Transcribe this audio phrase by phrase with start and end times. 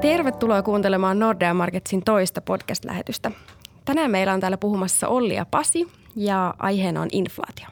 [0.00, 3.30] Tervetuloa kuuntelemaan Nordea Marketsin toista podcast-lähetystä.
[3.84, 7.66] Tänään meillä on täällä puhumassa Olli ja Pasi ja aiheena on inflaatio.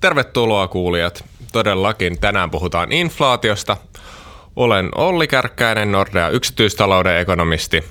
[0.00, 1.24] Tervetuloa kuulijat.
[1.52, 3.76] Todellakin tänään puhutaan inflaatiosta.
[4.56, 7.84] Olen Olli Kärkkäinen, Nordea yksityistalouden ekonomisti.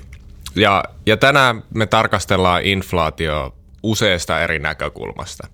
[0.56, 5.48] Ja, ja tänään me tarkastellaan inflaatio useasta eri näkökulmasta.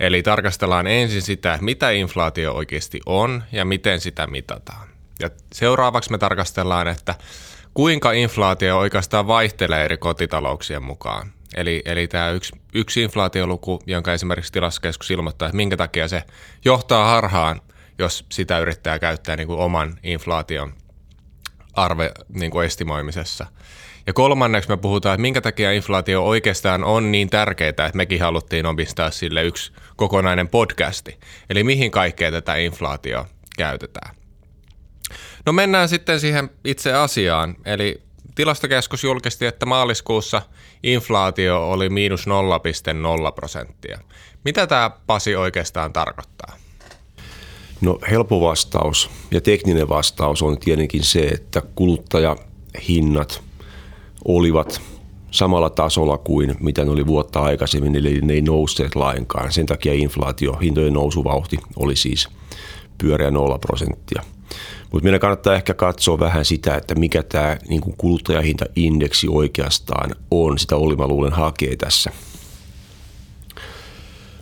[0.00, 4.88] Eli tarkastellaan ensin sitä, mitä inflaatio oikeasti on ja miten sitä mitataan.
[5.20, 7.14] Ja seuraavaksi me tarkastellaan, että
[7.74, 11.32] kuinka inflaatio oikeastaan vaihtelee eri kotitalouksien mukaan.
[11.56, 16.22] Eli, eli tämä yksi, yksi inflaatioluku, jonka esimerkiksi tilastokeskus ilmoittaa, että minkä takia se
[16.64, 17.60] johtaa harhaan,
[17.98, 20.72] jos sitä yrittää käyttää niin kuin oman inflaation
[21.72, 23.46] arve niin kuin estimoimisessa.
[24.06, 28.66] Ja kolmanneksi me puhutaan, että minkä takia inflaatio oikeastaan on niin tärkeää, että mekin haluttiin
[28.66, 31.18] omistaa sille yksi kokonainen podcasti.
[31.50, 34.14] Eli mihin kaikkea tätä inflaatio käytetään.
[35.46, 37.56] No mennään sitten siihen itse asiaan.
[37.64, 38.02] Eli
[38.34, 40.42] tilastokeskus julkisti, että maaliskuussa
[40.82, 43.98] inflaatio oli miinus 0,0 prosenttia.
[44.44, 46.56] Mitä tämä Pasi oikeastaan tarkoittaa?
[47.80, 53.42] No helppo vastaus ja tekninen vastaus on tietenkin se, että kuluttajahinnat
[54.24, 54.80] olivat
[55.30, 59.52] samalla tasolla kuin mitä ne oli vuotta aikaisemmin, eli ne ei nousseet lainkaan.
[59.52, 62.28] Sen takia inflaatio, hintojen nousuvauhti oli siis
[62.98, 64.22] pyöreä 0 prosenttia–
[64.94, 70.58] mutta meidän kannattaa ehkä katsoa vähän sitä, että mikä tämä niin kuluttajahintaindeksi oikeastaan on.
[70.58, 72.10] Sitä oli mä luulen hakee tässä.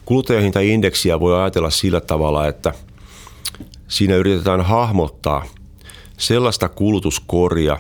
[0.04, 2.74] Kuluttajahintaindeksiä voi ajatella sillä tavalla, että
[3.88, 5.44] siinä yritetään hahmottaa
[6.18, 7.78] sellaista kulutuskoria,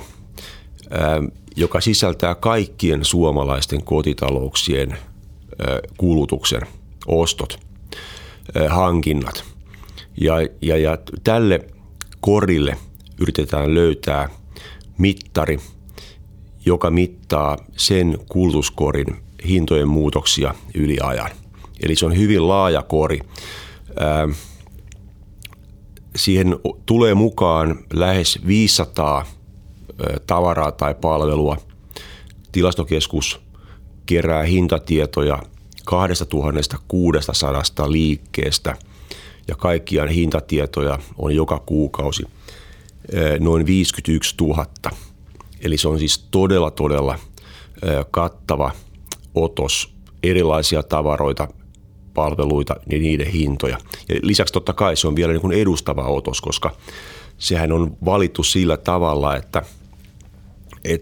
[1.56, 4.96] joka sisältää kaikkien suomalaisten kotitalouksien
[5.96, 6.62] kulutuksen,
[7.06, 7.58] ostot,
[8.68, 9.44] hankinnat.
[10.20, 11.60] Ja, ja, ja tälle
[12.20, 12.76] korille
[13.20, 14.28] yritetään löytää
[14.98, 15.58] mittari,
[16.66, 19.06] joka mittaa sen kulutuskorin
[19.48, 21.30] hintojen muutoksia yli ajan.
[21.82, 23.20] Eli se on hyvin laaja kori.
[26.16, 29.26] Siihen tulee mukaan lähes 500
[30.26, 31.56] tavaraa tai palvelua.
[32.52, 33.40] Tilastokeskus
[34.06, 35.38] kerää hintatietoja
[35.84, 38.76] 2600 liikkeestä–
[39.48, 42.22] ja kaikkiaan hintatietoja on joka kuukausi
[43.40, 44.66] noin 51 000.
[45.60, 47.18] Eli se on siis todella, todella
[48.10, 48.70] kattava
[49.34, 51.48] otos erilaisia tavaroita,
[52.14, 53.78] palveluita ja niiden hintoja.
[54.08, 56.76] Ja lisäksi totta kai se on vielä niin kuin edustava otos, koska
[57.38, 59.62] sehän on valittu sillä tavalla, että,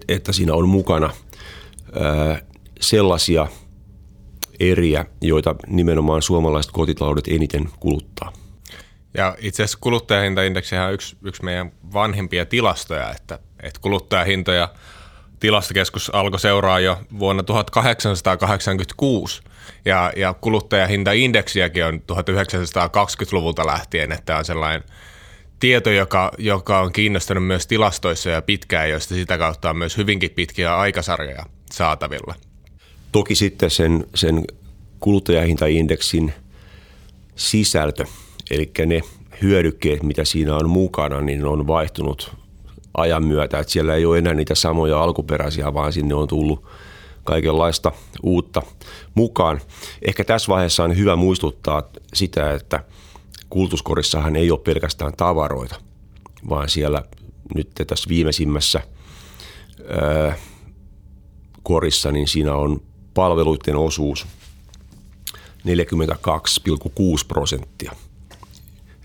[0.09, 1.11] että siinä on mukana
[2.81, 3.47] sellaisia–
[4.61, 8.33] eriä, joita nimenomaan suomalaiset kotitaloudet eniten kuluttaa.
[9.15, 14.69] Ja itse asiassa kuluttajahintaindeksi on yksi, yksi meidän vanhimpia tilastoja, että, että kuluttajahintoja
[15.41, 19.43] tilastokeskus alkoi seuraa jo vuonna 1886
[19.85, 24.85] ja, ja kuluttajahintaindeksiäkin on 1920-luvulta lähtien, että on sellainen
[25.61, 30.31] tieto, joka, joka on kiinnostanut myös tilastoissa ja pitkään, joista sitä kautta on myös hyvinkin
[30.31, 32.35] pitkiä aikasarjoja saatavilla–
[33.13, 34.45] Toki sitten sen, sen
[35.01, 36.33] kuluttajahintaindeksin
[37.37, 38.05] sisältö,
[38.51, 39.01] eli ne
[39.43, 42.37] hyödykkeet, mitä siinä on mukana, niin on vaihtunut
[42.97, 43.59] ajan myötä.
[43.59, 46.67] Että siellä ei ole enää niitä samoja alkuperäisiä, vaan sinne on tullut
[47.25, 47.93] kaikenlaista
[48.23, 48.63] uutta
[49.15, 49.61] mukaan.
[50.03, 51.83] Ehkä tässä vaiheessa on hyvä muistuttaa
[52.15, 52.85] sitä, että
[53.51, 55.77] kulutuskorissahan ei ole pelkästään tavaroita,
[56.49, 57.03] vaan siellä
[57.55, 58.81] nyt tässä viimeisimmässä
[59.89, 60.37] ää,
[61.63, 62.81] korissa, niin siinä on
[63.15, 64.27] palveluiden osuus
[65.43, 65.67] 42,6
[67.29, 67.93] prosenttia.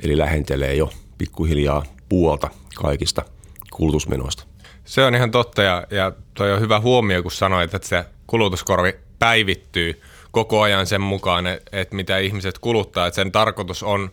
[0.03, 3.25] Eli lähentelee jo pikkuhiljaa puolta kaikista
[3.72, 4.44] kulutusmenoista.
[4.85, 8.94] Se on ihan totta ja, ja toi on hyvä huomio, kun sanoit, että se kulutuskorvi
[9.19, 10.01] päivittyy
[10.35, 13.07] koko ajan sen mukaan, että, että mitä ihmiset kuluttaa.
[13.07, 14.12] Että sen tarkoitus on,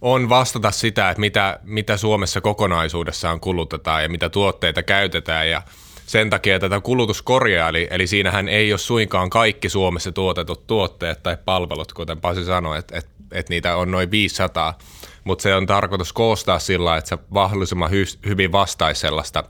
[0.00, 5.62] on vastata sitä, että mitä, mitä Suomessa kokonaisuudessaan kulutetaan ja mitä tuotteita käytetään ja–
[6.10, 11.36] sen takia tätä kulutuskoria, eli, eli siinähän ei ole suinkaan kaikki Suomessa tuotetut tuotteet tai
[11.44, 14.78] palvelut, kuten Pasi sanoi, että et, et niitä on noin 500,
[15.24, 19.44] mutta se on tarkoitus koostaa sillä, että se mahdollisimman hy, hyvin vastaisi sellaista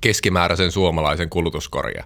[0.00, 2.04] keskimääräisen suomalaisen kulutuskoria.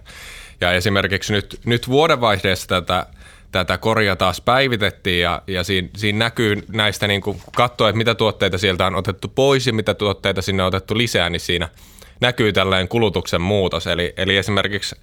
[0.61, 3.05] Ja esimerkiksi nyt, nyt vuodenvaihteessa tätä,
[3.51, 8.15] tätä koria taas päivitettiin ja, ja siinä, siinä näkyy näistä niin kuin katsoa, että mitä
[8.15, 11.69] tuotteita sieltä on otettu pois ja mitä tuotteita sinne on otettu lisää, niin siinä–
[12.21, 13.87] näkyy tällainen kulutuksen muutos.
[13.87, 14.95] Eli, eli esimerkiksi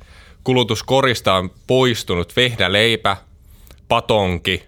[0.45, 3.17] kulutuskorista on poistunut vehnäleipä,
[3.89, 4.65] patonki,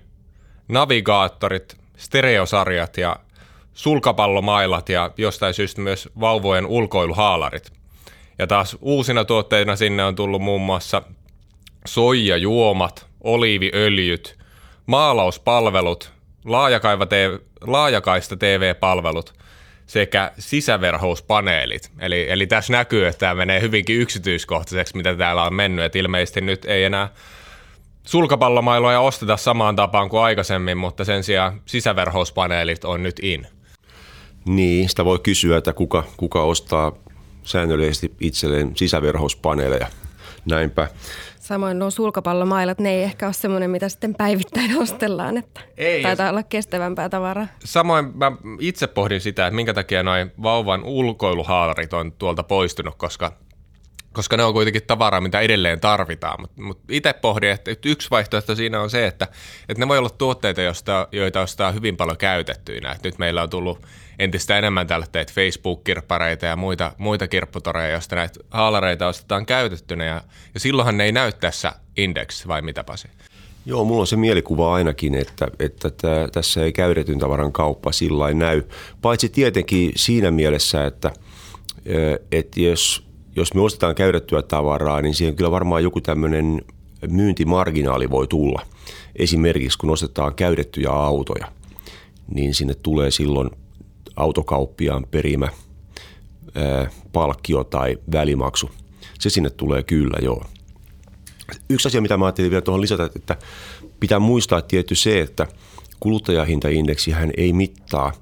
[0.69, 3.17] navigaattorit, stereosarjat ja
[3.75, 7.73] sulkapallomailat ja jostain syystä myös vauvojen ulkoiluhaalarit.
[8.39, 11.03] Ja taas uusina tuotteina sinne on tullut muun muassa
[11.87, 14.39] soijajuomat, oliiviöljyt,
[14.87, 16.13] maalauspalvelut,
[17.67, 19.35] laajakaista TV-palvelut
[19.87, 21.91] sekä sisäverhouspaneelit.
[21.99, 25.85] Eli, eli tässä näkyy, että tämä menee hyvinkin yksityiskohtaiseksi, mitä täällä on mennyt.
[25.85, 27.09] Et ilmeisesti nyt ei enää
[28.07, 33.47] sulkapallomailoja osteta samaan tapaan kuin aikaisemmin, mutta sen sijaan sisäverhouspaneelit on nyt in.
[34.45, 36.93] Niin, sitä voi kysyä, että kuka, kuka ostaa
[37.45, 39.87] säännöllisesti itselleen sisäverhouspaneeleja.
[40.45, 40.89] Näinpä.
[41.51, 46.27] Samoin nuo sulkapallomailat, ne ei ehkä ole semmoinen, mitä sitten päivittäin ostellaan, että ei, taitaa
[46.27, 46.31] jos...
[46.31, 47.47] olla kestävämpää tavaraa.
[47.65, 53.33] Samoin mä itse pohdin sitä, että minkä takia noin vauvan ulkoiluhaalarit on tuolta poistunut, koska
[54.13, 56.41] koska ne on kuitenkin tavaraa, mitä edelleen tarvitaan.
[56.41, 59.29] Mutta mut itse pohdin, että yksi vaihtoehto siinä on se, että,
[59.69, 62.93] että ne voi olla tuotteita, joista, joita ostaa hyvin paljon käytettyinä.
[62.93, 63.83] Et nyt meillä on tullut
[64.19, 70.05] entistä enemmän tällaista Facebook-kirppareita ja muita, muita kirpputoreja, joista näitä haalareita ostetaan käytettynä.
[70.05, 70.23] Ja,
[70.55, 73.09] ja silloinhan ne ei näy tässä index, vai mitä Pasi?
[73.67, 78.35] Joo, mulla on se mielikuva ainakin, että, että tää, tässä ei käytetyn tavaran kauppa sillä
[78.35, 78.63] näy.
[79.03, 81.13] Paitsi tietenkin siinä mielessä, että,
[82.33, 83.10] että jos
[83.41, 86.63] jos me ostetaan käytettyä tavaraa, niin siihen kyllä varmaan joku tämmöinen
[87.09, 88.63] myyntimarginaali voi tulla.
[89.17, 91.53] Esimerkiksi kun ostetaan käytettyjä autoja,
[92.35, 93.51] niin sinne tulee silloin
[94.17, 95.49] autokauppiaan perimä
[96.55, 98.71] ää, palkkio tai välimaksu.
[99.19, 100.45] Se sinne tulee kyllä, joo.
[101.71, 103.37] Yksi asia, mitä mä ajattelin vielä tuohon lisätä, että
[104.01, 105.47] pitää muistaa tietty se, että
[106.01, 108.13] kuluttajahintaindeksi hän ei mittaa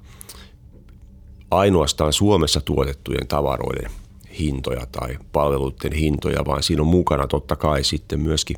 [1.51, 3.91] ainoastaan Suomessa tuotettujen tavaroiden
[4.39, 8.57] hintoja tai palveluiden hintoja, vaan siinä on mukana totta kai sitten myöskin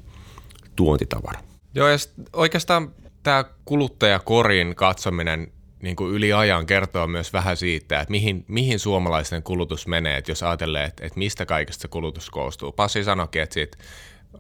[0.76, 1.40] tuontitavara.
[1.76, 1.98] Joo, ja
[2.34, 2.92] oikeastaan
[3.24, 5.52] tämä kuluttajakorin katsominen
[5.82, 10.32] niin kuin yli ajan kertoo myös vähän siitä, että mihin, mihin suomalaisten kulutus menee, että
[10.32, 12.72] jos ajatellaan, että, että mistä kaikesta se kulutus koostuu.
[12.72, 13.78] Passi sanoikin, että siitä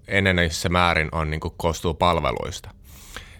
[0.07, 2.69] eneneissä määrin on, niin kuin koostuu palveluista.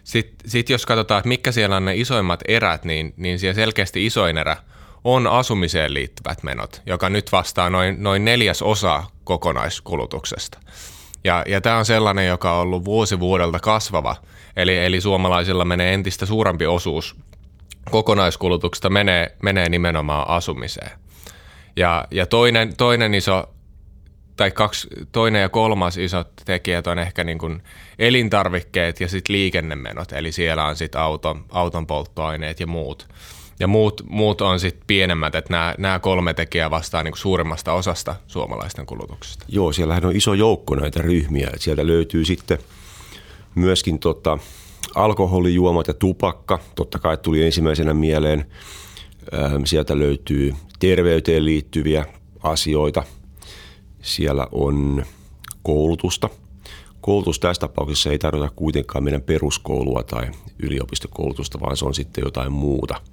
[0.04, 4.06] Sitten sit jos katsotaan, että mitkä siellä on ne isoimmat erät, niin, niin siellä selkeästi
[4.06, 4.58] isoin erä–
[5.04, 10.60] on asumiseen liittyvät menot, joka nyt vastaa noin, noin neljäs osa kokonaiskulutuksesta.
[11.24, 14.16] Ja, ja tämä on sellainen, joka on ollut vuosi vuodelta kasvava,
[14.56, 17.16] eli, eli suomalaisilla menee entistä suurempi osuus
[17.92, 20.92] kokonaiskulutuksesta menee, menee nimenomaan asumiseen.
[21.76, 23.50] Ja, ja toinen, toinen iso
[24.36, 27.64] tai kaksi, toinen ja kolmas iso tekijät on ehkä niin kuin
[28.00, 33.08] elintarvikkeet ja sitten liikennemenot, eli siellä on sitten auton, auton polttoaineet ja muut.
[33.62, 38.86] Ja muut, muut on sitten pienemmät, että nämä, kolme tekijää vastaa niin suurimmasta osasta suomalaisten
[38.86, 39.46] kulutuksesta.
[39.48, 41.48] Joo, siellähän on iso joukko näitä ryhmiä.
[41.48, 42.58] Että sieltä löytyy sitten
[43.56, 44.38] myöskin tota,
[44.96, 46.60] alkoholijuomat ja tupakka.
[46.76, 48.46] Totta kai tuli ensimmäisenä mieleen.
[49.34, 52.06] Ähm, sieltä löytyy terveyteen liittyviä
[52.44, 53.04] asioita.
[54.02, 55.06] Siellä on
[55.64, 56.30] koulutusta.
[57.02, 60.32] Koulutus tässä tapauksessa ei tarkoita kuitenkaan meidän peruskoulua tai
[60.64, 62.96] yliopistokoulutusta, vaan se on sitten jotain muuta–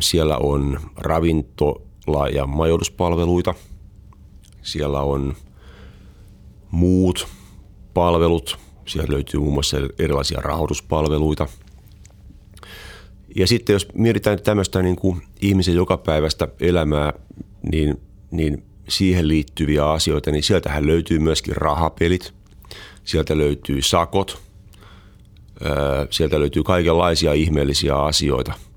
[0.00, 3.54] siellä on ravintola- ja majoituspalveluita.
[4.62, 5.36] Siellä on
[6.70, 7.26] muut
[7.94, 8.58] palvelut.
[8.86, 11.46] Sieltä löytyy muun muassa erilaisia rahoituspalveluita.
[13.36, 17.12] Ja sitten jos mietitään tämmöistä niin kuin ihmisen jokapäiväistä elämää,
[17.72, 22.34] niin, niin siihen liittyviä asioita, niin sieltähän löytyy myöskin rahapelit.
[23.04, 24.38] Sieltä löytyy sakot.
[26.10, 28.52] Sieltä löytyy kaikenlaisia ihmeellisiä asioita–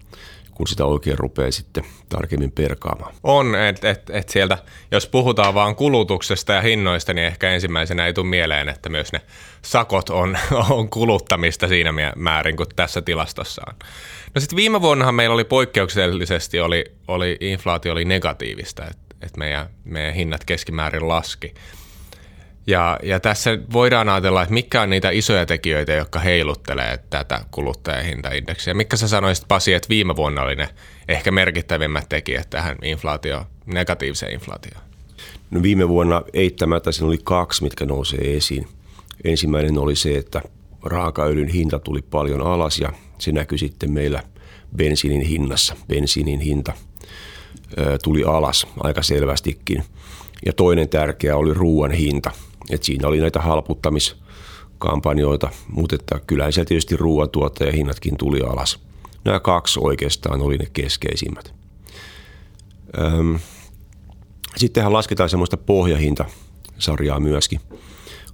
[0.55, 3.13] kun sitä oikein rupeaa sitten tarkemmin perkaamaan.
[3.23, 4.57] On, että et, et sieltä,
[4.91, 9.21] jos puhutaan vaan kulutuksesta ja hinnoista, niin ehkä ensimmäisenä ei tule mieleen, että myös ne
[9.61, 10.37] sakot on,
[10.69, 13.73] on kuluttamista siinä määrin kuin tässä tilastossa on.
[14.35, 19.69] No sitten viime vuonnahan meillä oli poikkeuksellisesti, oli, oli inflaatio oli negatiivista, että et meidän,
[19.83, 21.53] meidän hinnat keskimäärin laski.
[22.67, 28.73] Ja, ja tässä voidaan ajatella, että mikä on niitä isoja tekijöitä, jotka heiluttelee tätä kuluttajahintaindeksiä.
[28.73, 30.69] Mikä sä sanoisit Pasi, että viime vuonna oli ne
[31.07, 34.83] ehkä merkittävimmät tekijät tähän inflaatio, negatiiviseen inflaatioon?
[35.51, 38.67] No viime vuonna eittämättä siinä oli kaksi, mitkä nousee esiin.
[39.23, 40.41] Ensimmäinen oli se, että
[40.83, 44.23] raakaöljyn hinta tuli paljon alas ja se näkyi sitten meillä
[44.75, 45.75] bensiinin hinnassa.
[45.87, 46.73] Bensiinin hinta
[48.03, 49.83] tuli alas aika selvästikin.
[50.45, 52.31] Ja toinen tärkeä oli ruoan hinta–
[52.69, 58.79] et siinä oli näitä halputtamiskampanjoita, mutta että kyllähän siellä tietysti ruoantuottajahinnatkin tuli alas.
[59.23, 61.53] Nämä kaksi oikeastaan oli ne keskeisimmät.
[62.99, 63.39] Öm,
[64.55, 67.59] sittenhän lasketaan semmoista pohjahintasarjaa myöskin.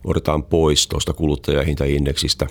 [0.04, 2.48] Otetaan pois tuosta kuluttajahintaindeksistä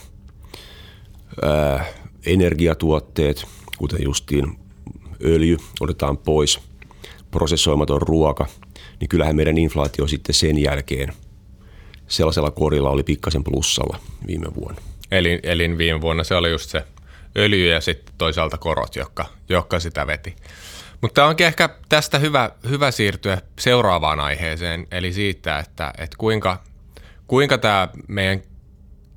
[1.42, 1.84] ää,
[2.26, 3.44] energiatuotteet,
[3.78, 4.58] kuten justiin
[5.24, 6.60] öljy, otetaan pois
[7.30, 8.46] prosessoimaton ruoka,
[9.00, 11.12] niin kyllähän meidän inflaatio sitten sen jälkeen
[12.08, 14.82] sellaisella korilla oli pikkasen plussalla viime vuonna.
[15.10, 16.84] Eli, eli viime vuonna se oli just se
[17.36, 20.36] öljy ja sitten toisaalta korot, jotka, jotka sitä veti.
[21.00, 26.62] Mutta onkin ehkä tästä hyvä, hyvä siirtyä seuraavaan aiheeseen, eli siitä, että, että kuinka,
[27.26, 28.42] kuinka tämä meidän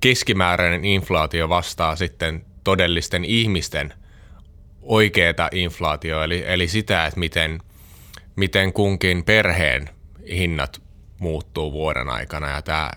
[0.01, 3.93] keskimääräinen inflaatio vastaa sitten todellisten ihmisten
[4.81, 7.59] oikeaa inflaatio, eli, eli sitä, että miten,
[8.35, 9.89] miten kunkin perheen
[10.31, 10.81] hinnat
[11.19, 12.49] muuttuu vuoden aikana.
[12.49, 12.91] Ja tämä,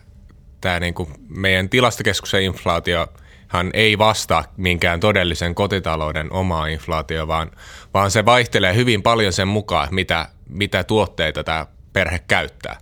[0.60, 3.06] tämä niin kuin meidän tilastokeskuksen inflaatio–
[3.52, 7.50] hän ei vastaa minkään todellisen kotitalouden omaa inflaatio, vaan,
[7.94, 12.78] vaan se vaihtelee hyvin paljon sen mukaan, mitä, mitä tuotteita tämä perhe käyttää.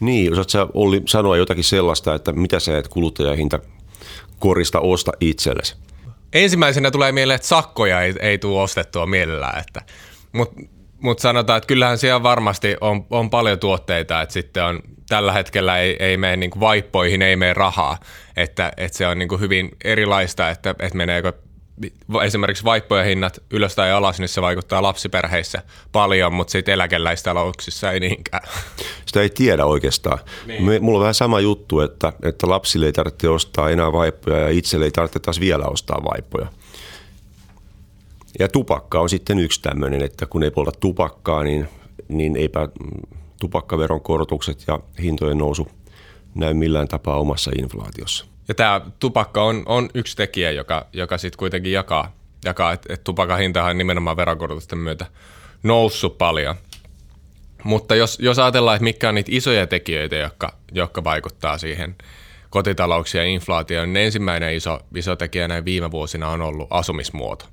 [0.00, 3.58] Niin, osaat sä Olli sanoa jotakin sellaista, että mitä sä et kuluttajahinta
[4.38, 5.76] korista osta itsellesi?
[6.32, 9.82] Ensimmäisenä tulee mieleen, että sakkoja ei, ei tule ostettua mielellään, että,
[10.32, 10.60] mutta
[11.00, 15.78] mut sanotaan, että kyllähän siellä varmasti on, on paljon tuotteita, että sitten on tällä hetkellä
[15.78, 17.98] ei, ei mene niin vaippoihin, ei mene rahaa,
[18.36, 21.32] että, että se on niin hyvin erilaista, että, että meneekö
[22.22, 25.62] esimerkiksi vaippojen hinnat ylös tai alas, niin se vaikuttaa lapsiperheissä
[25.92, 28.42] paljon, mutta sitten eläkeläistalouksissa ei niinkään.
[29.06, 30.18] Sitä ei tiedä oikeastaan.
[30.46, 30.84] Niin.
[30.84, 34.84] Mulla on vähän sama juttu, että, että lapsille ei tarvitse ostaa enää vaippoja ja itselle
[34.84, 36.46] ei tarvitse taas vielä ostaa vaippoja.
[38.38, 41.68] Ja tupakka on sitten yksi tämmöinen, että kun ei polta tupakkaa, niin,
[42.08, 42.68] niin eipä
[43.40, 45.68] tupakkaveron korotukset ja hintojen nousu
[46.34, 48.26] näy millään tapaa omassa inflaatiossa.
[48.48, 52.12] Ja tämä tupakka on, on yksi tekijä, joka, joka sitten kuitenkin jakaa,
[52.44, 55.06] jakaa että et tupakan hintahan on nimenomaan veronkorotusten myötä
[55.62, 56.54] noussut paljon.
[57.64, 61.96] Mutta jos, jos ajatellaan, että mitkä on niitä isoja tekijöitä, jotka, jotka vaikuttaa siihen
[62.50, 67.46] kotitalouksien inflaatioon, niin ensimmäinen iso, iso tekijä näin viime vuosina on ollut asumismuoto.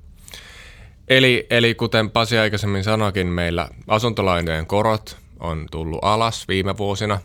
[1.08, 7.20] Eli, eli kuten Pasi aikaisemmin sanoikin, meillä asuntolainojen korot on tullut alas viime vuosina,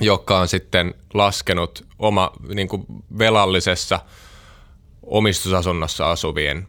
[0.00, 2.86] joka on sitten laskenut oma niin kuin
[3.18, 4.00] velallisessa
[5.02, 6.66] omistusasunnossa asuvien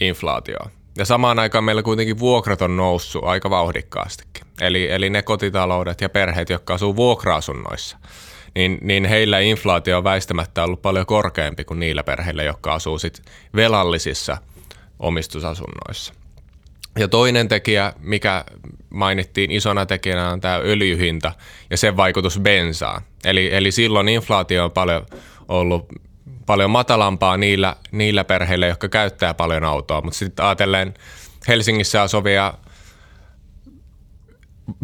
[0.00, 0.70] inflaatioa.
[0.98, 4.46] Ja samaan aikaan meillä kuitenkin vuokrat on noussut aika vauhdikkaastikin.
[4.60, 7.98] Eli, eli ne kotitaloudet ja perheet, jotka asuu vuokra-asunnoissa,
[8.54, 12.98] niin, niin heillä inflaatio on väistämättä ollut paljon korkeampi kuin niillä perheillä, jotka asuu
[13.56, 14.38] velallisissa
[14.98, 16.14] omistusasunnoissa.
[16.98, 18.44] Ja toinen tekijä, mikä
[18.90, 21.32] mainittiin isona tekijänä, on tämä öljyhinta
[21.70, 23.02] ja sen vaikutus bensaan.
[23.24, 25.06] Eli, eli silloin inflaatio on paljon
[25.48, 25.86] ollut
[26.46, 30.00] paljon matalampaa niillä, niillä perheillä, jotka käyttää paljon autoa.
[30.00, 30.94] Mutta sitten ajatellen
[31.48, 32.54] Helsingissä asuvia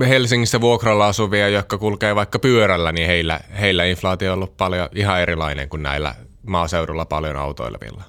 [0.08, 5.20] Helsingissä vuokralla asuvia, jotka kulkee vaikka pyörällä, niin heillä, heillä inflaatio on ollut paljon ihan
[5.20, 6.14] erilainen kuin näillä
[6.46, 8.04] maaseudulla paljon autoilevilla.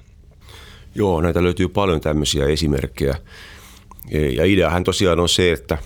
[0.94, 3.14] Joo, näitä löytyy paljon tämmöisiä esimerkkejä.
[4.36, 5.78] Ja ideahan tosiaan on se, että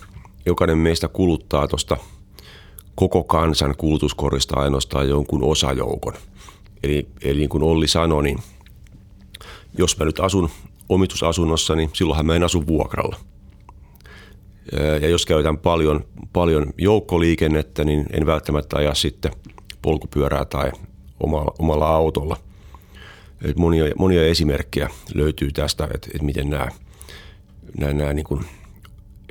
[0.45, 1.97] jokainen meistä kuluttaa tuosta
[2.95, 6.13] koko kansan kulutuskorista ainoastaan jonkun osajoukon.
[6.83, 8.39] Eli, eli niin kuin Olli sanoi, niin
[9.77, 10.49] jos mä nyt asun
[10.89, 13.15] omistusasunnossa, niin silloinhan mä en asu vuokralla.
[15.01, 19.31] Ja jos käytän paljon, paljon joukkoliikennettä, niin en välttämättä aja sitten
[19.81, 20.71] polkupyörää tai
[21.19, 22.37] omalla, omalla autolla.
[23.43, 26.67] Et monia, monia esimerkkejä löytyy tästä, että, että miten nämä–
[27.77, 28.45] nämä, nämä niin kuin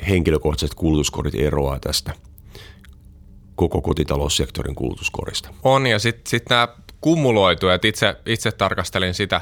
[0.09, 2.13] henkilökohtaiset kulutuskortit eroaa tästä
[3.55, 5.49] koko kotitaloussektorin kulutuskorista.
[5.63, 6.69] On ja sitten sit nämä
[7.01, 9.41] kumuloituu, että itse, itse tarkastelin sitä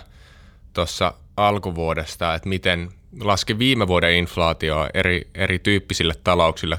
[0.73, 6.79] tuossa alkuvuodesta, että miten laski viime vuoden inflaatio eri, eri tyyppisille talouksille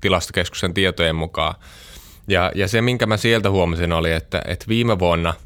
[0.00, 1.54] tilastokeskuksen tietojen mukaan.
[2.28, 5.34] Ja, ja se, minkä mä sieltä huomasin, oli, että, että viime vuonna–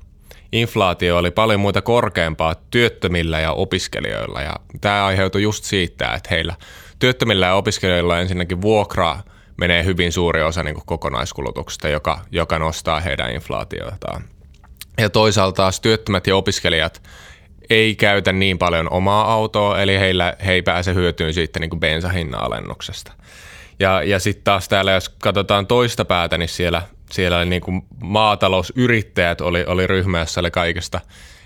[0.54, 4.42] inflaatio oli paljon muita korkeampaa työttömillä ja opiskelijoilla.
[4.42, 6.54] Ja tämä aiheutui just siitä, että heillä
[6.98, 9.22] työttömillä ja opiskelijoilla ensinnäkin vuokraa
[9.56, 14.24] menee hyvin suuri osa niin kuin kokonaiskulutuksesta, joka, joka nostaa heidän inflaatiotaan.
[14.98, 17.02] Ja toisaalta taas työttömät ja opiskelijat
[17.70, 22.42] ei käytä niin paljon omaa autoa, eli heillä, he ei pääse hyötyyn siitä niin bensahinnan
[22.42, 23.12] alennuksesta.
[23.80, 29.40] Ja, ja sitten taas täällä, jos katsotaan toista päätä, niin siellä siellä niin kuin maatalousyrittäjät
[29.40, 31.00] oli, oli ryhmä, jossa oli kaikista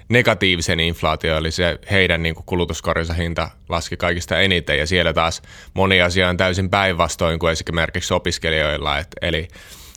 [0.09, 5.43] negatiivisen inflaatio, eli se heidän niin kulutuskorinsa hinta laski kaikista eniten, ja siellä taas
[5.75, 9.49] moni asia on täysin päinvastoin kuin esimerkiksi opiskelijoilla, et, eli,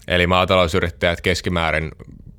[0.08, 1.92] eli maatalousyrittäjät keskimäärin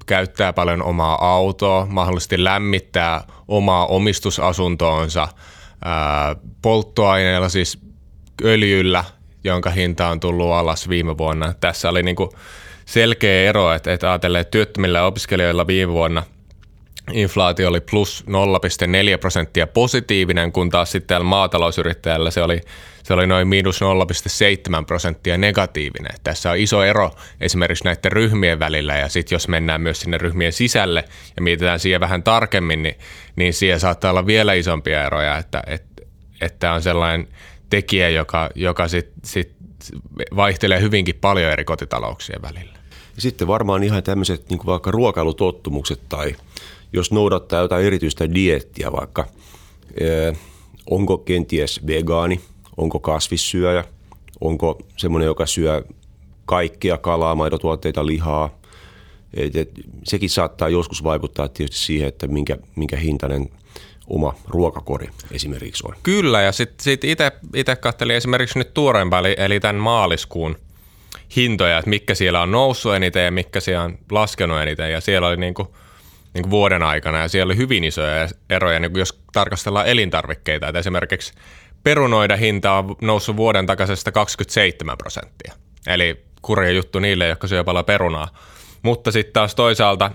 [0.06, 5.28] käyttää paljon omaa autoa, mahdollisesti lämmittää omaa omistusasuntoonsa
[5.84, 7.78] ää, polttoaineella, siis
[8.44, 9.04] öljyllä,
[9.44, 11.54] jonka hinta on tullut alas viime vuonna.
[11.60, 12.30] Tässä oli niin kuin
[12.84, 16.22] selkeä ero, että, että ajatellaan, että työttömillä opiskelijoilla viime vuonna
[17.12, 22.60] inflaatio oli plus 0,4 prosenttia positiivinen, kun taas sitten täällä maatalousyrittäjällä se oli,
[23.02, 26.12] se oli noin miinus 0,7 prosenttia negatiivinen.
[26.24, 27.10] Tässä on iso ero
[27.40, 31.04] esimerkiksi näiden ryhmien välillä ja sitten jos mennään myös sinne ryhmien sisälle
[31.36, 32.98] ja mietitään siihen vähän tarkemmin, niin,
[33.36, 36.02] niin siihen saattaa olla vielä isompia eroja, että, että,
[36.40, 37.28] että on sellainen
[37.70, 39.54] tekijä, joka, joka sitten sit
[40.36, 42.71] vaihtelee hyvinkin paljon eri kotitalouksien välillä.
[43.16, 46.36] Ja sitten varmaan ihan tämmöiset niin vaikka ruokailutottumukset tai
[46.92, 49.26] jos noudattaa jotain erityistä diettiä vaikka,
[50.90, 52.40] onko kenties vegaani,
[52.76, 53.84] onko kasvissyöjä,
[54.40, 55.84] onko semmoinen, joka syö
[56.46, 58.58] kaikkea kalaa, maitotuotteita, lihaa.
[59.34, 59.70] Et, et,
[60.04, 63.48] sekin saattaa joskus vaikuttaa tietysti siihen, että minkä, minkä hintainen
[64.06, 65.94] oma ruokakori esimerkiksi on.
[66.02, 67.04] Kyllä, ja sitten sit
[67.54, 70.56] itse katselin esimerkiksi nyt tuoreempaa, eli, eli tämän maaliskuun
[71.36, 75.28] hintoja, että mikä siellä on noussut eniten ja mikä siellä on laskenut eniten, ja siellä
[75.28, 75.68] oli niin kuin–
[76.34, 80.68] niin kuin vuoden aikana ja siellä oli hyvin isoja eroja, niin kuin jos tarkastellaan elintarvikkeita.
[80.68, 81.32] Että esimerkiksi
[81.82, 85.54] perunoida hinta on noussut vuoden takaisesta 27 prosenttia.
[85.86, 88.28] Eli kurja juttu niille, jotka syö paljon perunaa.
[88.82, 90.10] Mutta sitten taas toisaalta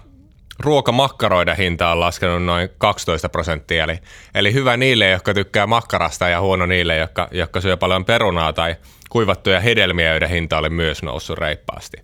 [0.60, 3.84] ruokamakkaroida hinta on laskenut noin 12 prosenttia.
[3.84, 4.00] Eli,
[4.36, 8.76] eli hyvä niille, jotka tykkää makkarasta ja huono niille, jotka, jotka syö paljon perunaa tai
[9.10, 11.98] kuivattuja hedelmiä, joiden hinta oli myös noussut reippaasti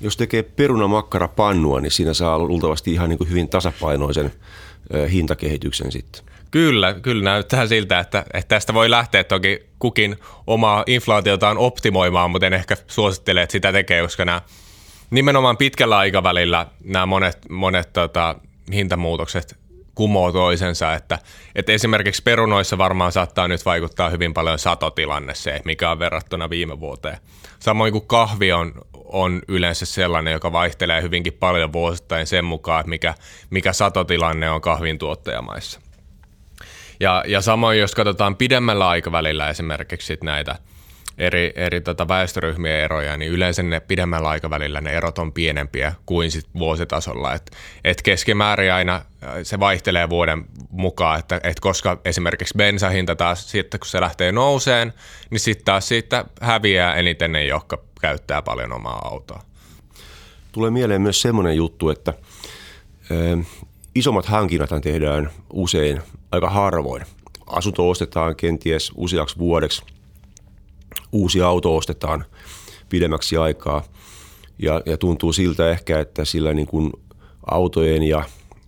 [0.00, 4.32] jos tekee perunamakkara pannua, niin siinä saa luultavasti ihan niin kuin hyvin tasapainoisen
[5.12, 6.22] hintakehityksen sitten.
[6.50, 12.46] Kyllä, kyllä näyttää siltä, että, että tästä voi lähteä toki kukin omaa inflaatiotaan optimoimaan, mutta
[12.46, 14.40] en ehkä suosittele, että sitä tekee, koska nämä
[15.10, 18.34] nimenomaan pitkällä aikavälillä nämä monet, monet tota,
[18.72, 19.58] hintamuutokset
[19.94, 21.18] kumoo toisensa, että,
[21.54, 26.80] että esimerkiksi perunoissa varmaan saattaa nyt vaikuttaa hyvin paljon satotilanne se, mikä on verrattuna viime
[26.80, 27.18] vuoteen.
[27.58, 32.90] Samoin kuin kahvi on, on yleensä sellainen, joka vaihtelee hyvinkin paljon vuosittain sen mukaan, että
[32.90, 33.14] mikä,
[33.50, 35.80] mikä satotilanne on kahvin tuottajamaissa.
[37.00, 40.56] Ja, ja samoin, jos katsotaan pidemmällä aikavälillä esimerkiksi näitä
[41.18, 46.30] eri, eri tota väestöryhmien eroja, niin yleensä ne pidemmällä aikavälillä ne erot on pienempiä kuin
[46.30, 47.34] sit vuositasolla.
[47.34, 47.50] Et,
[47.84, 49.02] et keskimäärin aina äh,
[49.42, 54.92] se vaihtelee vuoden mukaan, että et koska esimerkiksi bensahinta taas sitten kun se lähtee nouseen,
[55.30, 59.42] niin sitten taas siitä häviää eniten ne, jotka käyttää paljon omaa autoa.
[60.52, 62.14] Tulee mieleen myös semmoinen juttu, että
[63.10, 63.38] ö,
[63.94, 66.02] isommat hankinnat tehdään usein
[66.32, 67.02] aika harvoin.
[67.46, 69.82] Asunto ostetaan kenties useaksi vuodeksi,
[71.12, 72.24] uusi auto ostetaan
[72.88, 73.82] pidemmäksi aikaa
[74.58, 76.92] ja, ja tuntuu siltä ehkä, että sillä niin kuin
[77.50, 78.24] autojen ja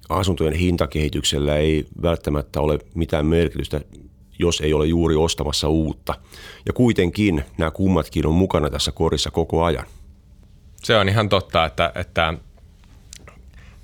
[0.09, 3.81] asuntojen hintakehityksellä ei välttämättä ole mitään merkitystä
[4.39, 6.15] jos ei ole juuri ostamassa uutta.
[6.67, 9.87] Ja kuitenkin nämä kummatkin on mukana tässä korissa koko ajan.
[10.83, 12.35] Se on ihan totta, että, että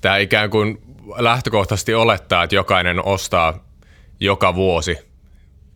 [0.00, 0.82] tämä ikään kuin
[1.18, 3.64] lähtökohtaisesti olettaa, että jokainen ostaa
[4.20, 4.98] joka vuosi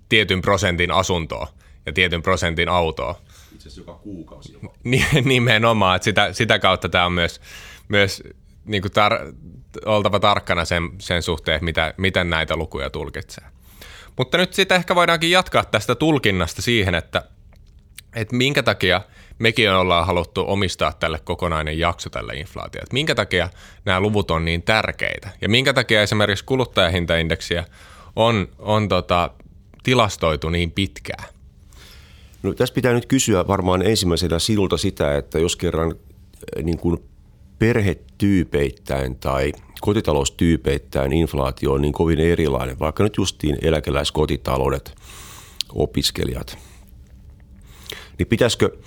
[0.08, 1.46] tietyn prosentin asuntoa
[1.88, 3.20] ja tietyn prosentin autoa.
[3.55, 4.53] Itse asiassa joka kuukausi.
[4.53, 4.74] Jopa.
[5.24, 7.40] Nimenomaan, että sitä, sitä kautta tämä on myös,
[7.88, 8.22] myös
[8.64, 9.35] niin kuin tar-
[9.87, 13.44] oltava tarkkana sen, sen suhteen, mitä, miten näitä lukuja tulkitsee.
[14.16, 17.22] Mutta nyt sitten ehkä voidaankin jatkaa tästä tulkinnasta siihen, että,
[18.16, 19.01] että minkä takia
[19.38, 22.83] mekin ollaan haluttu omistaa tälle kokonainen jakso tälle inflaatiolle.
[22.83, 23.48] Että minkä takia
[23.85, 27.64] nämä luvut on niin tärkeitä ja minkä takia esimerkiksi kuluttajahintaindeksiä
[28.16, 29.31] on, on tota,
[29.83, 31.24] tilastoitu niin pitkään.
[32.42, 35.94] No, tässä pitää nyt kysyä varmaan ensimmäisenä sinulta sitä, että jos kerran
[36.57, 36.98] eh, niin kuin
[37.59, 44.94] perhetyypeittäin tai– kotitaloustyypeittäin inflaatio on niin kovin erilainen, vaikka nyt justiin eläkeläiskotitaloudet,
[45.72, 46.59] opiskelijat,
[48.18, 48.79] niin pitäisikö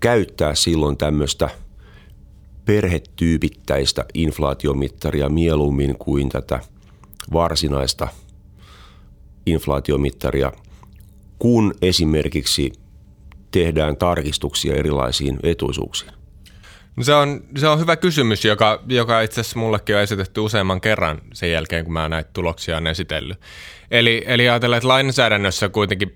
[0.00, 1.50] käyttää silloin tämmöistä
[2.64, 6.60] perhetyypittäistä inflaatiomittaria mieluummin kuin tätä
[7.32, 8.08] varsinaista
[9.46, 10.52] inflaatiomittaria,
[11.38, 12.72] kun esimerkiksi
[13.50, 16.12] tehdään tarkistuksia erilaisiin etuisuuksiin?
[16.96, 20.80] No se on, se on hyvä kysymys, joka, joka itse asiassa mullekin on esitetty useamman
[20.80, 23.40] kerran sen jälkeen, kun mä näitä tuloksia on esitellyt.
[23.90, 26.14] Eli, eli ajatellaan, että lainsäädännössä kuitenkin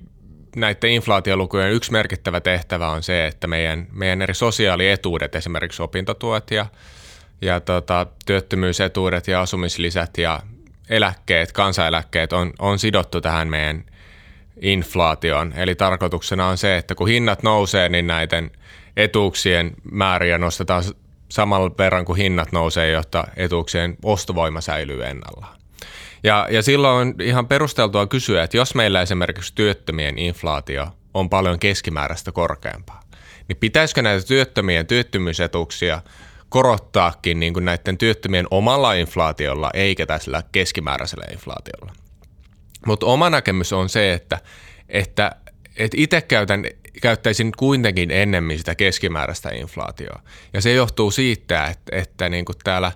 [0.57, 6.67] näiden inflaatiolukujen yksi merkittävä tehtävä on se, että meidän, meidän eri sosiaalietuudet, esimerkiksi opintotuet ja,
[7.43, 10.41] ja tota, työttömyysetuudet ja asumislisät ja
[10.89, 13.85] eläkkeet, kansaneläkkeet on, on sidottu tähän meidän
[14.61, 15.53] inflaatioon.
[15.57, 18.51] Eli tarkoituksena on se, että kun hinnat nousee, niin näiden–
[18.97, 20.85] etuuksien määriä nostetaan
[21.29, 25.57] samalla verran kuin hinnat nousee, jotta etuuksien ostovoima säilyy ennallaan.
[26.25, 31.59] Ja, ja silloin on ihan perusteltua kysyä, että jos meillä esimerkiksi työttömien inflaatio on paljon
[31.59, 33.03] keskimääräistä korkeampaa,
[33.49, 36.03] niin pitäisikö näitä työttömien työttömyysetuuksia
[36.49, 41.93] korottaakin niin kuin näiden työttömien omalla inflaatiolla eikä tällä keskimääräisellä inflaatiolla.
[42.87, 44.39] Mutta oma näkemys on se, että,
[44.89, 45.37] että,
[45.77, 46.65] että itse käytän,
[47.03, 50.23] käyttäisin kuitenkin ennemmin sitä keskimääräistä inflaatioa.
[50.53, 52.93] Ja se johtuu siitä, että, että niin kuin täällä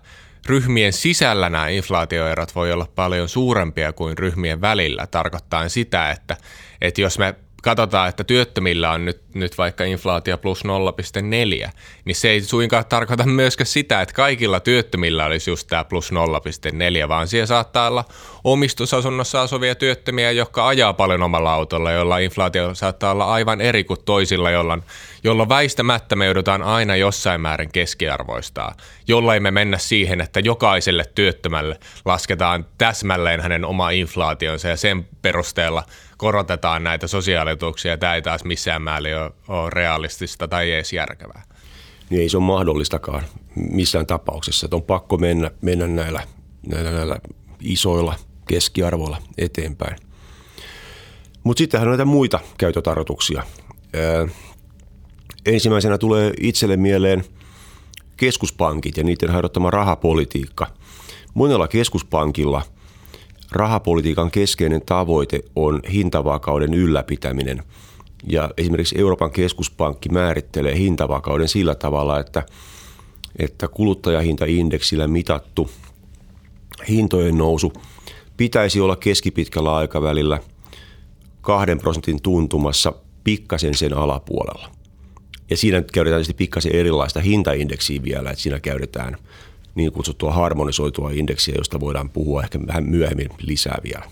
[0.46, 6.36] ryhmien sisällä nämä inflaatioerot voi olla paljon suurempia kuin ryhmien välillä, tarkoittaa sitä, että,
[6.80, 7.34] että jos me
[7.66, 11.70] katsotaan, että työttömillä on nyt, nyt vaikka inflaatio plus 0,4,
[12.04, 17.08] niin se ei suinkaan tarkoita myöskään sitä, että kaikilla työttömillä olisi just tämä plus 0,4,
[17.08, 18.04] vaan siellä saattaa olla
[18.44, 24.00] omistusasunnossa asuvia työttömiä, jotka ajaa paljon omalla autolla, jolla inflaatio saattaa olla aivan eri kuin
[24.04, 24.78] toisilla, jolla,
[25.24, 28.74] jolla väistämättä me joudutaan aina jossain määrin keskiarvoistaa,
[29.08, 35.82] jolla me mennä siihen, että jokaiselle työttömälle lasketaan täsmälleen hänen oma inflaationsa ja sen perusteella–
[36.16, 37.98] korotetaan näitä sosiaalituuksia.
[37.98, 41.42] Tämä ei taas missään määrin ole, ole realistista tai edes järkevää.
[42.10, 43.22] Niin ei se ole mahdollistakaan
[43.54, 44.66] missään tapauksessa.
[44.66, 46.22] Että on pakko mennä, mennä näillä,
[46.66, 47.18] näillä, näillä
[47.60, 48.14] isoilla
[48.48, 49.96] keskiarvoilla eteenpäin.
[51.44, 53.42] Mutta sittenhän on näitä muita käytötarkoituksia.
[53.94, 54.28] Ää,
[55.46, 57.24] ensimmäisenä tulee itselle mieleen
[58.16, 60.66] keskuspankit ja niiden harjoittama rahapolitiikka.
[61.34, 62.62] Monella keskuspankilla–
[63.52, 67.62] rahapolitiikan keskeinen tavoite on hintavakauden ylläpitäminen.
[68.26, 72.42] Ja esimerkiksi Euroopan keskuspankki määrittelee hintavakauden sillä tavalla, että,
[73.38, 75.70] että kuluttajahintaindeksillä mitattu
[76.88, 77.72] hintojen nousu
[78.36, 80.40] pitäisi olla keskipitkällä aikavälillä
[81.40, 82.92] kahden prosentin tuntumassa
[83.24, 84.70] pikkasen sen alapuolella.
[85.50, 89.16] Ja siinä käytetään tietysti pikkasen erilaista hintaindeksiä vielä, että siinä käytetään
[89.76, 94.04] niin kutsuttua harmonisoitua indeksiä, josta voidaan puhua ehkä vähän myöhemmin lisää vielä.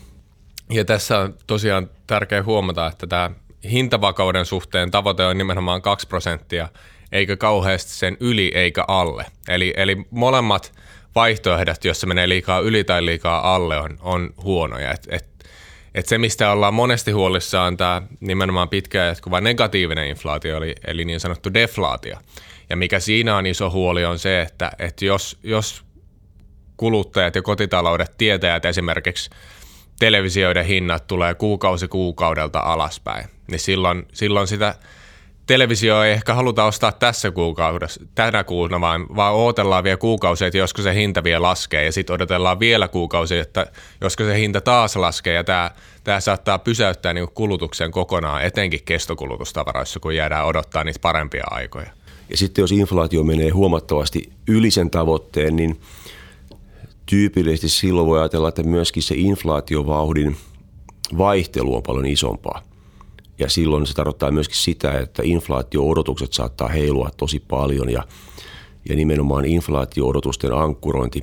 [0.70, 3.30] Ja tässä on tosiaan tärkeää huomata, että tämä
[3.70, 6.68] hintavakauden suhteen tavoite on nimenomaan 2 prosenttia,
[7.12, 9.26] eikä kauheasti sen yli eikä alle.
[9.48, 10.72] Eli, eli molemmat
[11.14, 14.92] vaihtoehdot, jos se menee liikaa yli tai liikaa alle, on, on huonoja.
[14.92, 15.26] Et, et,
[15.94, 21.04] et se, mistä ollaan monesti huolissaan, on tämä nimenomaan pitkä jatkuva negatiivinen inflaatio, eli, eli
[21.04, 22.16] niin sanottu deflaatio.
[22.70, 25.84] Ja mikä siinä on iso huoli on se, että, että jos, jos
[26.76, 29.30] kuluttajat ja kotitaloudet tietää, että esimerkiksi
[29.98, 34.74] televisioiden hinnat tulee kuukausi kuukaudelta alaspäin, niin silloin, silloin sitä
[35.46, 40.58] televisio ei ehkä haluta ostaa tässä kuukaudessa, tänä kuuna, vaan, vaan odotellaan vielä kuukausia, että
[40.58, 43.66] josko se hinta vielä laskee ja sitten odotellaan vielä kuukausia, että
[44.00, 45.70] josko se hinta taas laskee ja tämä,
[46.04, 51.90] tämä saattaa pysäyttää niin kulutuksen kokonaan, etenkin kestokulutustavaroissa, kun jäädään odottaa niitä parempia aikoja.
[52.30, 55.80] Ja sitten jos inflaatio menee huomattavasti yli sen tavoitteen, niin
[57.06, 60.36] tyypillisesti silloin voi ajatella, että myöskin se inflaatiovauhdin
[61.18, 62.62] vaihtelu on paljon isompaa.
[63.38, 68.02] Ja silloin se tarkoittaa myöskin sitä, että inflaatio-odotukset saattaa heilua tosi paljon ja,
[68.88, 71.22] ja nimenomaan inflaatio-odotusten ankkurointi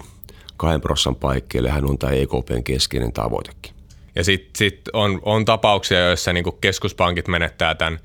[0.57, 3.73] kahden prossan paikkeille hän on tämä EKPn keskeinen tavoitekin.
[4.15, 7.99] Ja sitten sit on, on tapauksia, joissa niinku keskuspankit menettää tämän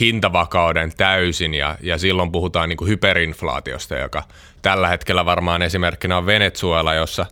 [0.00, 4.22] hintavakauden täysin ja, ja silloin puhutaan niin kuin hyperinflaatiosta, joka
[4.62, 7.26] tällä hetkellä varmaan esimerkkinä on Venezuela, jossa,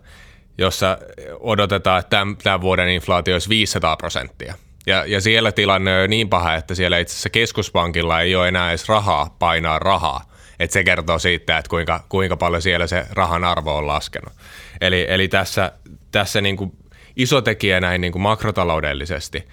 [0.58, 0.98] jossa
[1.40, 4.54] odotetaan, että tämän, tämän vuoden inflaatio olisi 500 prosenttia.
[4.86, 8.68] Ja, ja siellä tilanne on niin paha, että siellä itse asiassa keskuspankilla ei ole enää
[8.70, 10.22] edes rahaa painaa rahaa.
[10.60, 14.32] Et se kertoo siitä, että kuinka, kuinka paljon siellä se rahan arvo on laskenut.
[14.80, 15.72] Eli, eli tässä,
[16.12, 16.72] tässä niin kuin
[17.16, 19.48] iso tekijä näin niin kuin makrotaloudellisesti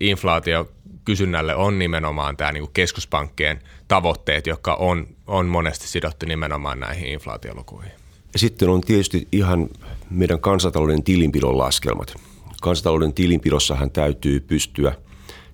[0.00, 0.68] inflaatio
[1.04, 7.92] kysynnälle on nimenomaan tämä niin keskuspankkien tavoitteet, jotka on, on monesti sidottu nimenomaan näihin inflaatiolukuihin.
[8.32, 9.68] Ja sitten on tietysti ihan
[10.10, 12.14] meidän kansantalouden tilinpidon laskelmat.
[12.62, 14.94] Kansantalouden tilinpidossahan täytyy pystyä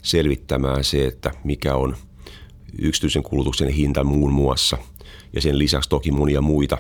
[0.03, 1.97] selvittämään se, että mikä on
[2.79, 4.79] yksityisen kulutuksen hinta muun muassa.
[5.33, 6.79] Ja sen lisäksi toki monia muita,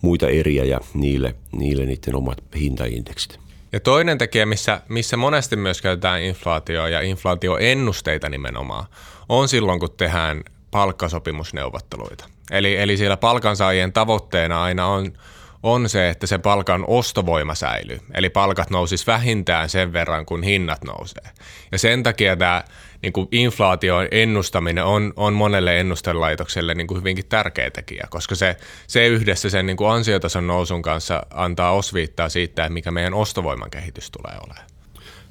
[0.00, 3.49] muita eriä ja niille, niille niiden omat hintaindeksit.
[3.72, 8.86] Ja toinen tekijä, missä, missä monesti myös käytetään inflaatioa ja inflaatioennusteita nimenomaan,
[9.28, 12.24] on silloin, kun tehdään palkkasopimusneuvotteluita.
[12.50, 15.12] Eli, eli siellä palkansaajien tavoitteena aina on,
[15.62, 17.98] on se, että se palkan ostovoima säilyy.
[18.14, 21.30] Eli palkat nousis vähintään sen verran, kun hinnat nousee.
[21.72, 22.64] Ja sen takia tämä
[23.02, 28.56] niin kuin inflaation ennustaminen on, on monelle ennustelaitokselle niin kuin hyvinkin tärkeä tekijä, koska se,
[28.86, 33.70] se yhdessä sen niin kuin ansiotason nousun kanssa antaa osviittaa siitä, että mikä meidän ostovoiman
[33.70, 34.70] kehitys tulee olemaan.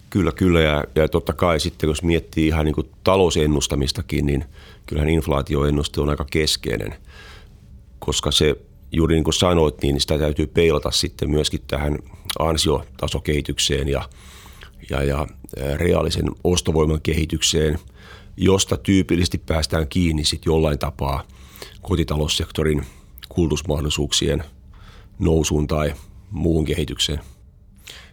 [0.10, 0.62] Kyllä, kyllä.
[0.62, 4.46] Ja, ja totta kai sitten, jos miettii ihan niin kuin talousennustamistakin, niin
[4.86, 6.96] kyllähän inflaatioennuste on aika keskeinen,
[8.00, 8.56] koska se
[8.92, 12.00] juuri niin kuin sanoit, niin sitä täytyy peilata sitten myöskin tähän
[12.40, 14.10] ansiotasokehitykseen ja,
[14.90, 15.28] ja, ja
[15.76, 17.80] reaalisen ostovoiman kehitykseen,
[18.38, 21.24] josta tyypillisesti päästään kiinni sitten jollain tapaa
[21.82, 22.86] kotitaloussektorin
[23.30, 24.44] kulutusmahdollisuuksien
[25.20, 25.94] nousuun tai
[26.32, 27.20] muuhun kehitykseen.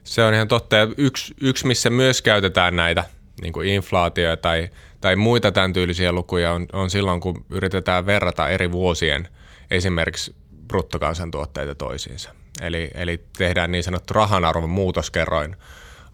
[0.05, 0.77] Se on ihan totta.
[0.77, 3.05] Ja yksi, yksi missä myös käytetään näitä
[3.43, 4.69] niin kuin inflaatio tai,
[5.01, 9.29] tai muita tämän tyylisiä lukuja on, on silloin, kun yritetään verrata eri vuosien
[9.71, 10.35] esimerkiksi
[10.68, 12.31] bruttokansantuotteita toisiinsa.
[12.62, 15.57] Eli, eli tehdään niin sanottu rahanarvon muutoskerroin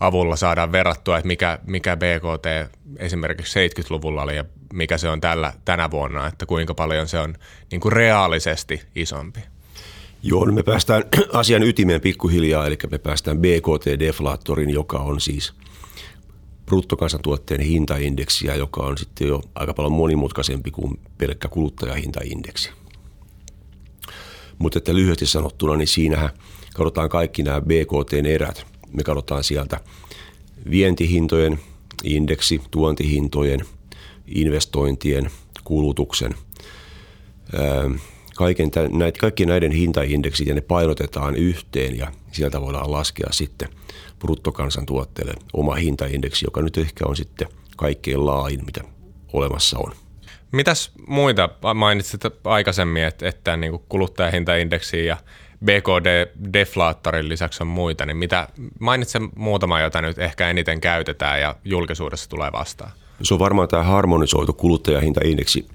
[0.01, 5.53] avulla saadaan verrattua, että mikä, mikä BKT esimerkiksi 70-luvulla oli ja mikä se on tällä,
[5.65, 7.35] tänä vuonna, että kuinka paljon se on
[7.71, 9.41] niin kuin reaalisesti isompi.
[10.23, 15.53] Joo, niin me päästään asian ytimeen pikkuhiljaa, eli me päästään BKT-deflaattorin, joka on siis
[16.67, 22.71] bruttokansantuotteen hintaindeksiä, joka on sitten jo aika paljon monimutkaisempi kuin pelkkä kuluttajahintaindeksi.
[24.59, 26.31] Mutta että lyhyesti sanottuna, niin siinähän
[26.75, 28.67] katsotaan kaikki nämä BKT-erät.
[28.93, 29.81] Me katsotaan sieltä
[30.71, 31.59] vientihintojen
[32.05, 33.61] indeksi, tuontihintojen,
[34.27, 35.31] investointien,
[35.65, 36.35] kulutuksen,
[38.37, 43.69] kaiken näitä, kaikki näiden hintaindeksit ja ne painotetaan yhteen ja sieltä voidaan laskea sitten
[44.19, 48.81] bruttokansantuotteelle oma hintaindeksi, joka nyt ehkä on sitten kaikkein laajin, mitä
[49.33, 49.93] olemassa on.
[50.53, 55.17] Mitäs muita mainitsit aikaisemmin, että, että niin kuin kuluttajahintaindeksi ja
[55.65, 58.49] BKD-deflaattorin lisäksi on muita, niin mitä,
[58.81, 62.91] mainitse muutama, jota nyt ehkä eniten käytetään ja julkisuudessa tulee vastaan.
[63.23, 65.69] Se on varmaan tämä harmonisoitu kuluttajahintaindeksi.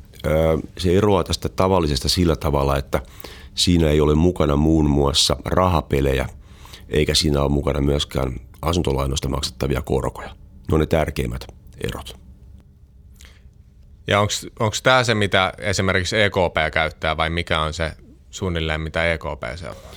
[0.77, 3.01] Se eroaa tästä tavallisesta sillä tavalla, että
[3.55, 6.29] siinä ei ole mukana muun muassa rahapelejä,
[6.89, 10.29] eikä siinä ole mukana myöskään asuntolainoista maksettavia korkoja.
[10.69, 11.47] Ne on ne tärkeimmät
[11.83, 12.26] erot.
[14.07, 14.19] Ja
[14.59, 17.91] onko tämä se, mitä esimerkiksi EKP käyttää vai mikä on se
[18.31, 19.91] suunnilleen, mitä EKP seuraa?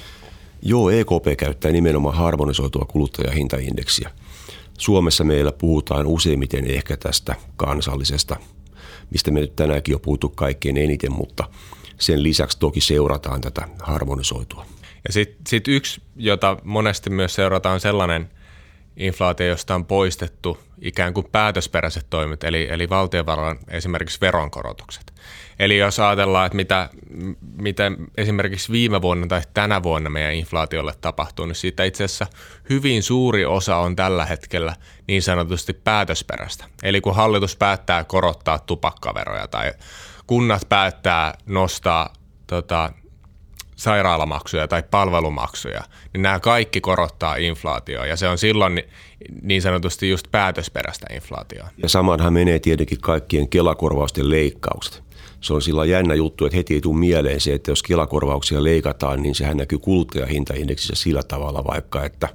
[0.63, 4.11] Joo, EKP käyttää nimenomaan harmonisoitua kuluttajahintaindeksiä.
[4.79, 8.37] Suomessa meillä puhutaan useimmiten ehkä tästä kansallisesta,
[9.11, 11.45] mistä me nyt tänäänkin on puhuttu kaikkein eniten, mutta
[11.99, 14.67] sen lisäksi toki seurataan tätä harmonisoitua.
[15.07, 18.31] Ja sitten sit yksi, jota monesti myös seurataan, on sellainen
[18.97, 25.13] inflaatio, josta on poistettu ikään kuin päätösperäiset toimet, eli, eli valtiovallan esimerkiksi veronkorotukset.
[25.59, 26.91] Eli jos ajatellaan, että mitä,
[27.57, 32.27] mitä esimerkiksi viime vuonna tai tänä vuonna meidän inflaatiolle tapahtuu, niin siitä itse asiassa
[32.71, 34.77] hyvin suuri osa on tällä hetkellä
[35.07, 36.65] niin sanotusti päätösperäistä.
[36.83, 39.73] Eli kun hallitus päättää korottaa tupakkaveroja tai
[40.27, 42.13] kunnat päättää nostaa
[42.47, 42.93] tota,
[43.81, 45.81] sairaalamaksuja tai palvelumaksuja,
[46.13, 48.83] niin nämä kaikki korottaa inflaatioa ja se on silloin
[49.43, 51.69] niin sanotusti just päätösperäistä inflaatioa.
[51.83, 55.03] Ja samanhan menee tietenkin kaikkien kelakorvausten leikkaukset.
[55.41, 59.23] Se on sillä jännä juttu, että heti ei tule mieleen se, että jos kelakorvauksia leikataan,
[59.23, 62.29] niin sehän näkyy kuluttajahintaindeksissä sillä tavalla vaikka, että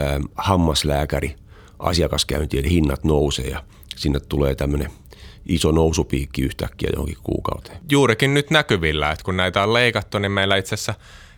[0.00, 1.36] ähm, hammaslääkäri
[1.78, 3.62] asiakaskäyntien hinnat nousee ja
[3.96, 4.90] sinne tulee tämmöinen
[5.48, 7.78] iso nousupiikki yhtäkkiä johonkin kuukauteen.
[7.90, 10.94] Juurikin nyt näkyvillä, että kun näitä on leikattu, niin meillä itse asiassa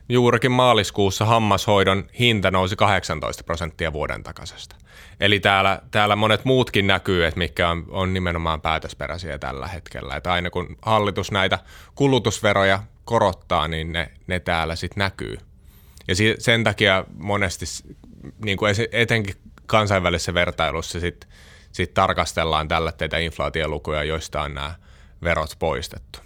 [0.09, 4.77] juurikin maaliskuussa hammashoidon hinta nousi 18 prosenttia vuoden takaisesta.
[5.21, 10.17] Eli täällä, täällä monet muutkin näkyy, että mikä on, on nimenomaan päätösperäisiä tällä hetkellä.
[10.17, 11.59] Että aina kun hallitus näitä
[11.95, 15.39] kulutusveroja korottaa, niin ne, ne täällä sitten näkyy.
[16.09, 17.65] Ja sen takia monesti
[18.45, 19.35] niin kuin etenkin
[19.67, 21.31] kansainvälisessä vertailussa sitten
[21.73, 24.75] sit tarkastellaan tällä teitä inflaatiolukuja, joista on nämä
[25.23, 26.19] verot poistettu.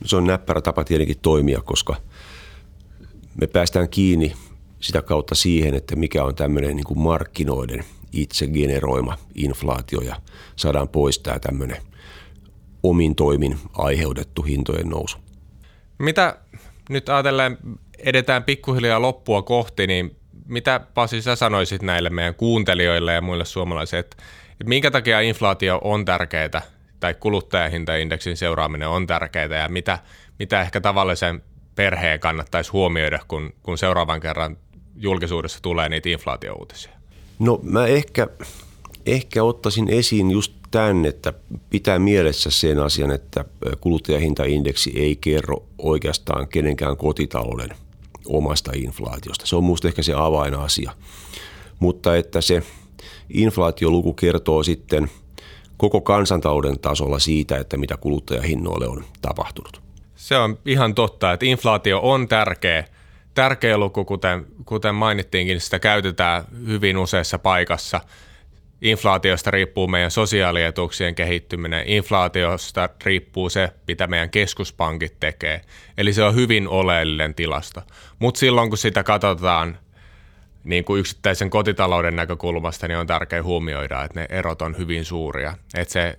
[0.00, 1.96] No se on näppärä tapa tietenkin toimia, koska
[3.40, 4.36] me päästään kiinni
[4.80, 10.16] sitä kautta siihen, että mikä on tämmöinen niin kuin markkinoiden itse generoima inflaatio ja
[10.56, 11.82] saadaan pois tämä tämmöinen
[12.82, 15.18] omin toimin aiheutettu hintojen nousu.
[15.98, 16.38] Mitä
[16.90, 17.58] nyt ajatellen,
[17.98, 20.16] edetään pikkuhiljaa loppua kohti, niin
[20.48, 24.16] mitä Pasi sä sanoisit näille meidän kuuntelijoille ja muille suomalaisille, että
[24.64, 26.62] minkä takia inflaatio on tärkeää
[27.00, 29.98] tai kuluttajahintaindeksin seuraaminen on tärkeää ja mitä,
[30.38, 31.42] mitä ehkä tavallisen
[31.74, 34.56] perheen kannattaisi huomioida, kun, kun seuraavan kerran
[34.96, 36.92] julkisuudessa tulee niitä inflaatiouutisia?
[37.38, 38.28] No mä ehkä,
[39.06, 41.32] ehkä ottaisin esiin just tämän, että
[41.70, 43.44] pitää mielessä sen asian, että
[43.80, 47.70] kuluttajahintaindeksi ei kerro oikeastaan kenenkään kotitalouden
[48.26, 49.46] omasta inflaatiosta.
[49.46, 50.92] Se on minusta ehkä se avainasia.
[51.80, 52.62] Mutta että se
[53.30, 55.10] inflaatioluku kertoo sitten
[55.76, 59.82] koko kansantalouden tasolla siitä, että mitä kuluttajahinnoille on tapahtunut.
[60.16, 62.84] Se on ihan totta, että inflaatio on tärkeä,
[63.34, 68.00] tärkeä luku, kuten, kuten mainittiinkin, sitä käytetään hyvin useassa paikassa.
[68.82, 75.60] Inflaatiosta riippuu meidän sosiaalietuuksien kehittyminen, inflaatiosta riippuu se, mitä meidän keskuspankit tekee.
[75.98, 77.82] Eli se on hyvin oleellinen tilasto.
[78.18, 79.78] Mutta silloin, kun sitä katsotaan
[80.64, 85.54] niin kuin yksittäisen kotitalouden näkökulmasta, niin on tärkeää huomioida, että ne erot on hyvin suuria.
[85.74, 86.18] Että se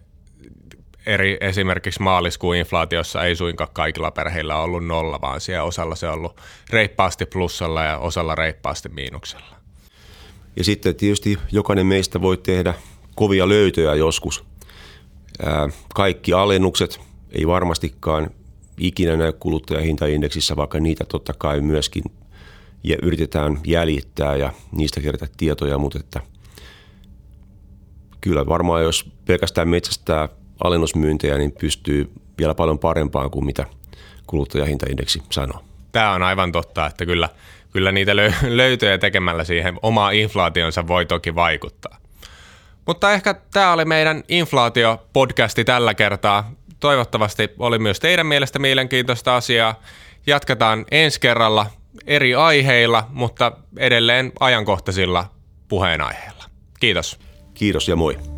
[1.06, 6.13] eri esimerkiksi maaliskuun inflaatiossa ei suinkaan kaikilla perheillä ollut nolla, vaan siellä osalla se on
[6.13, 9.64] ollut reippaasti plussalla ja osalla reippaasti miinuksella.
[10.58, 12.74] Ja sitten tietysti jokainen meistä voi tehdä
[13.15, 14.44] kovia löytöjä joskus.
[15.96, 18.30] Kaikki alennukset ei varmastikaan
[18.78, 22.04] ikinä näy kuluttajahintaindeksissä, vaikka niitä totta kai myöskin
[22.84, 26.22] ja yritetään jäljittää ja niistä kerätä tietoja, mutta että
[28.22, 30.30] kyllä varmaan jos pelkästään metsästää
[30.63, 33.65] alennusmyyntejä, niin pystyy vielä paljon parempaan kuin mitä
[34.28, 35.63] kuluttajahintaindeksi sanoo.
[35.91, 37.30] Tämä on aivan totta, että kyllä,
[37.76, 38.16] kyllä niitä
[38.62, 41.98] löytöjä tekemällä siihen oma inflaationsa voi toki vaikuttaa.
[42.88, 46.52] Mutta ehkä tämä oli meidän inflaatio-podcasti tällä kertaa.
[46.80, 49.82] Toivottavasti oli myös teidän mielestä mielenkiintoista asiaa.
[50.28, 51.66] Jatketaan ensi kerralla
[52.08, 55.26] eri aiheilla, mutta edelleen ajankohtaisilla
[55.68, 56.44] puheenaiheilla.
[56.80, 57.20] Kiitos.
[57.54, 58.35] Kiitos ja moi.